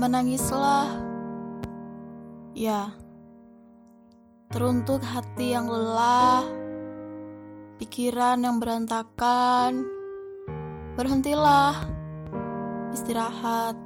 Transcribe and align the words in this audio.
Menangislah, 0.00 0.96
ya, 2.56 2.88
teruntuk 4.48 5.04
hati 5.04 5.52
yang 5.52 5.68
lelah, 5.68 6.40
pikiran 7.76 8.40
yang 8.40 8.56
berantakan. 8.64 9.84
Berhentilah, 10.96 11.84
istirahat. 12.96 13.76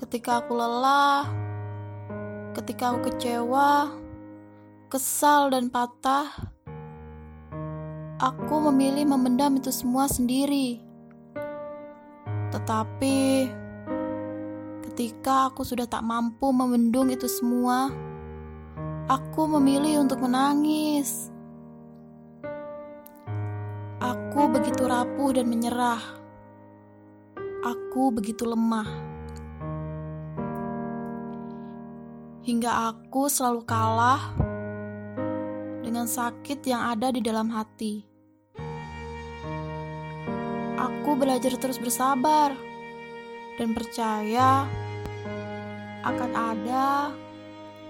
Ketika 0.00 0.40
aku 0.40 0.56
lelah, 0.56 1.28
ketika 2.56 2.96
aku 2.96 3.12
kecewa, 3.12 3.92
kesal, 4.88 5.52
dan 5.52 5.68
patah, 5.68 6.32
aku 8.16 8.72
memilih 8.72 9.04
memendam 9.04 9.52
itu 9.60 9.68
semua 9.68 10.08
sendiri. 10.08 10.80
Tetapi 12.56 13.20
ketika 14.92 15.48
aku 15.48 15.64
sudah 15.64 15.88
tak 15.88 16.04
mampu 16.04 16.52
membendung 16.52 17.08
itu 17.08 17.24
semua, 17.24 17.88
aku 19.08 19.48
memilih 19.48 20.04
untuk 20.04 20.20
menangis. 20.20 21.32
Aku 24.04 24.52
begitu 24.52 24.84
rapuh 24.84 25.32
dan 25.32 25.48
menyerah. 25.48 25.96
Aku 27.64 28.12
begitu 28.12 28.44
lemah. 28.44 28.84
Hingga 32.44 32.92
aku 32.92 33.32
selalu 33.32 33.64
kalah 33.64 34.36
dengan 35.80 36.04
sakit 36.04 36.60
yang 36.68 36.84
ada 36.92 37.08
di 37.08 37.24
dalam 37.24 37.48
hati. 37.48 38.04
Aku 40.76 41.16
belajar 41.16 41.56
terus 41.56 41.80
bersabar 41.80 42.71
dan 43.60 43.76
percaya 43.76 44.64
akan 46.02 46.30
ada 46.34 47.12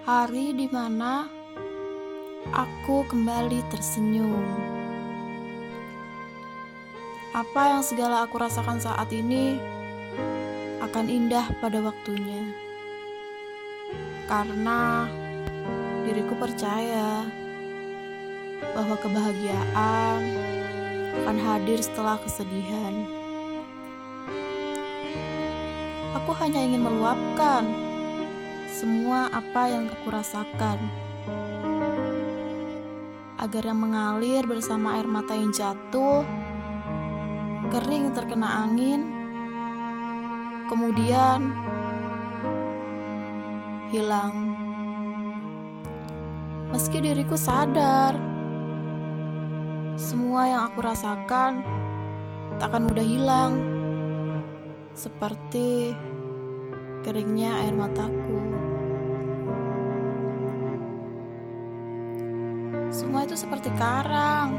hari 0.03 0.53
di 0.53 0.67
mana 0.67 1.31
aku 2.51 3.07
kembali 3.07 3.63
tersenyum. 3.71 4.43
Apa 7.33 7.79
yang 7.79 7.83
segala 7.87 8.29
aku 8.29 8.37
rasakan 8.37 8.77
saat 8.83 9.09
ini 9.15 9.57
akan 10.85 11.07
indah 11.09 11.49
pada 11.65 11.81
waktunya, 11.81 12.45
karena 14.29 15.09
diriku 16.05 16.37
percaya 16.37 17.25
bahwa 18.77 18.99
kebahagiaan 19.01 20.21
akan 21.23 21.37
hadir 21.41 21.81
setelah 21.81 22.21
kesedihan. 22.21 23.22
Aku 26.23 26.39
hanya 26.39 26.63
ingin 26.63 26.87
meluapkan 26.87 27.67
semua 28.71 29.27
apa 29.35 29.67
yang 29.67 29.91
aku 29.91 30.07
rasakan. 30.07 30.79
Agar 33.43 33.67
yang 33.67 33.83
mengalir 33.83 34.47
bersama 34.47 35.03
air 35.03 35.11
mata 35.11 35.35
yang 35.35 35.51
jatuh, 35.51 36.23
kering 37.75 38.15
terkena 38.15 38.71
angin, 38.71 39.03
kemudian 40.71 41.51
hilang. 43.91 44.55
Meski 46.71 47.03
diriku 47.03 47.35
sadar, 47.35 48.15
semua 49.99 50.47
yang 50.47 50.63
aku 50.71 50.87
rasakan 50.87 51.67
takkan 52.63 52.87
mudah 52.87 53.03
hilang, 53.03 53.72
seperti 54.93 55.97
keringnya 57.01 57.65
air 57.65 57.73
mataku. 57.73 58.39
Semua 62.93 63.25
itu 63.25 63.33
seperti 63.33 63.73
karang 63.81 64.53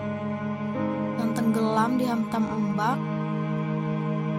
yang 1.22 1.32
tenggelam 1.38 2.02
di 2.02 2.06
hantam 2.10 2.50
ombak, 2.50 2.98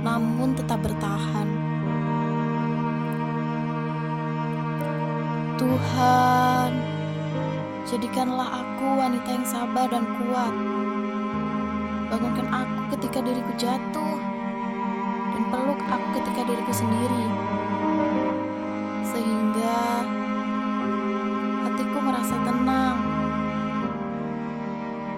namun 0.02 0.58
tetap 0.58 0.82
bertahan. 0.82 1.48
Tuhan, 5.54 6.70
jadikanlah 7.86 8.66
aku 8.66 8.86
wanita 8.98 9.28
yang 9.30 9.46
sabar 9.46 9.86
dan 9.86 10.02
kuat. 10.18 10.54
Bangunkan 12.10 12.48
aku 12.50 12.98
ketika 12.98 13.22
diriku 13.22 13.52
jatuh, 13.54 14.33
dan 15.34 15.42
peluk 15.50 15.80
aku 15.90 16.06
ketika 16.14 16.40
diriku 16.46 16.72
sendiri, 16.72 17.26
sehingga 19.02 19.76
hatiku 21.66 21.98
merasa 21.98 22.38
tenang. 22.46 22.98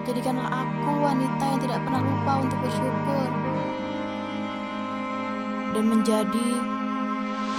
Jadikanlah 0.09 0.49
aku 0.49 0.91
wanita 1.05 1.43
yang 1.45 1.61
tidak 1.61 1.79
pernah 1.85 2.01
lupa 2.01 2.33
untuk 2.41 2.59
bersyukur 2.65 3.29
dan 5.77 5.83
menjadi 5.85 6.49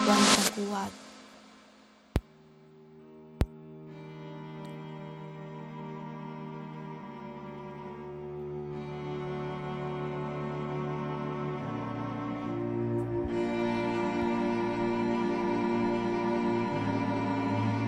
wanita 0.08 0.42
kuat. 0.58 1.07